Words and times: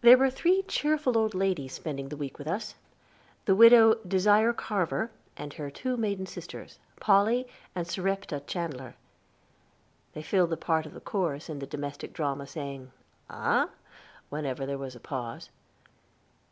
There 0.00 0.18
were 0.18 0.30
three 0.30 0.62
cheerful 0.64 1.16
old 1.16 1.32
ladies 1.32 1.74
spending 1.74 2.08
the 2.08 2.16
week 2.16 2.38
with 2.38 2.48
us 2.48 2.74
the 3.44 3.54
widow 3.54 3.94
Desire 4.02 4.52
Carver, 4.52 5.12
and 5.36 5.52
her 5.54 5.70
two 5.70 5.96
maiden 5.96 6.26
sisters, 6.26 6.80
Polly 6.98 7.46
and 7.72 7.86
Serepta 7.86 8.40
Chandler. 8.48 8.96
They 10.12 10.24
filled 10.24 10.50
the 10.50 10.56
part 10.56 10.86
of 10.86 11.04
chorus 11.04 11.48
in 11.48 11.60
the 11.60 11.68
domestic 11.68 12.12
drama, 12.12 12.48
saying, 12.48 12.90
"Aha," 13.30 13.68
whenever 14.28 14.66
there 14.66 14.76
was 14.76 14.96
a 14.96 14.98
pause. 15.00 15.50